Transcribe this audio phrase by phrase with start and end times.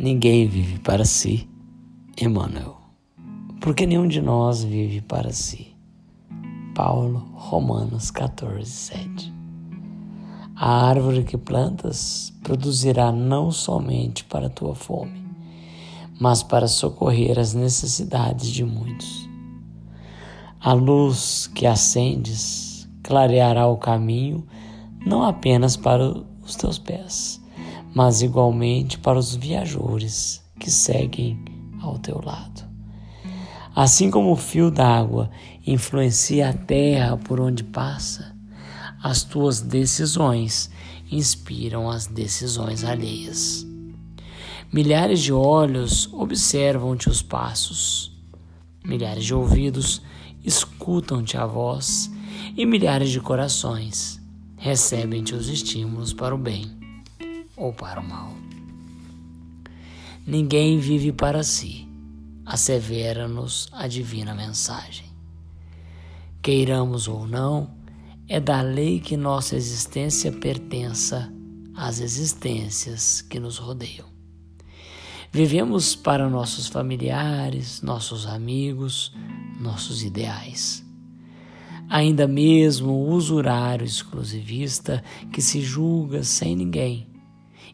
[0.00, 1.50] Ninguém vive para si,
[2.16, 2.76] Emmanuel,
[3.60, 5.74] porque nenhum de nós vive para si.
[6.72, 9.34] Paulo, Romanos 14, 7.
[10.54, 15.20] A árvore que plantas produzirá não somente para a tua fome,
[16.20, 19.28] mas para socorrer as necessidades de muitos.
[20.60, 24.46] A luz que acendes clareará o caminho
[25.04, 26.08] não apenas para
[26.40, 27.42] os teus pés,
[27.98, 31.36] mas igualmente para os viajores que seguem
[31.82, 32.62] ao teu lado.
[33.74, 35.28] Assim como o fio d'água
[35.66, 38.36] influencia a terra por onde passa,
[39.02, 40.70] as tuas decisões
[41.10, 43.66] inspiram as decisões alheias.
[44.72, 48.16] Milhares de olhos observam-te os passos,
[48.84, 50.00] milhares de ouvidos
[50.44, 52.08] escutam-te a voz
[52.56, 54.20] e milhares de corações
[54.56, 56.77] recebem-te os estímulos para o bem
[57.58, 58.32] ou para o mal.
[60.24, 61.88] Ninguém vive para si,
[62.46, 65.06] assevera-nos a divina mensagem.
[66.40, 67.70] Queiramos ou não,
[68.28, 71.32] é da lei que nossa existência pertença
[71.74, 74.06] às existências que nos rodeiam.
[75.32, 79.14] Vivemos para nossos familiares, nossos amigos,
[79.60, 80.84] nossos ideais.
[81.88, 87.08] Ainda mesmo o usurário exclusivista que se julga sem ninguém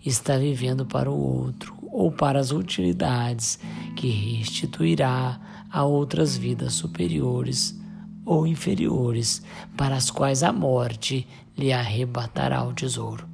[0.05, 3.59] está vivendo para o outro ou para as utilidades
[3.97, 7.79] que restituirá a outras vidas superiores
[8.25, 9.43] ou inferiores,
[9.77, 13.29] para as quais a morte lhe arrebatará o tesouro.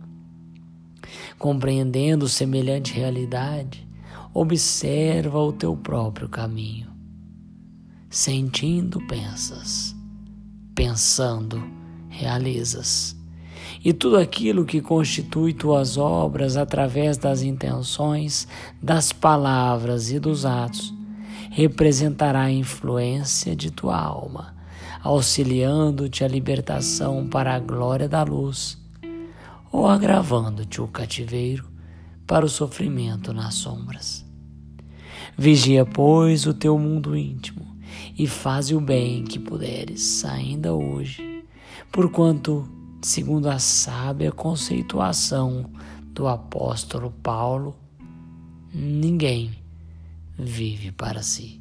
[1.38, 3.86] Compreendendo semelhante realidade,
[4.34, 6.90] observa o teu próprio caminho.
[8.08, 9.94] Sentindo, pensas.
[10.74, 11.62] Pensando,
[12.08, 13.19] realizas
[13.84, 18.46] e tudo aquilo que constitui tuas obras através das intenções,
[18.82, 20.92] das palavras e dos atos,
[21.50, 24.54] representará a influência de tua alma,
[25.02, 28.78] auxiliando-te a libertação para a glória da luz,
[29.72, 31.64] ou agravando-te o cativeiro
[32.26, 34.24] para o sofrimento nas sombras.
[35.36, 37.66] Vigia, pois, o teu mundo íntimo
[38.16, 41.44] e faze o bem que puderes ainda hoje,
[41.90, 42.68] porquanto
[43.02, 45.70] segundo a sábia conceituação
[46.12, 47.76] do apóstolo Paulo,
[48.72, 49.50] ninguém
[50.38, 51.60] vive para si.